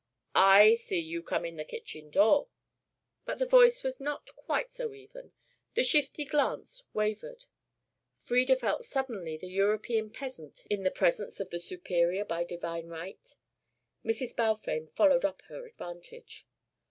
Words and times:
"I 0.33 0.73
see 0.73 0.97
you 0.99 1.21
come 1.21 1.45
in 1.45 1.57
the 1.57 1.63
kitchen 1.63 2.09
door." 2.09 2.47
But 3.23 3.37
the 3.37 3.45
voice 3.45 3.83
was 3.83 3.99
not 3.99 4.35
quite 4.35 4.71
so 4.71 4.95
even, 4.95 5.31
the 5.75 5.83
shifty 5.83 6.25
glance 6.25 6.81
wavered. 6.91 7.45
Frieda 8.15 8.55
felt 8.55 8.83
suddenly 8.83 9.37
the 9.37 9.45
European 9.45 10.09
peasant 10.09 10.65
in 10.71 10.81
the 10.81 10.89
presence 10.89 11.39
of 11.39 11.51
the 11.51 11.59
superior 11.59 12.25
by 12.25 12.43
divine 12.43 12.87
right. 12.87 13.35
Mrs. 14.03 14.35
Balfame 14.35 14.87
followed 14.87 15.23
up 15.23 15.43
her 15.43 15.67
advantage. 15.67 16.47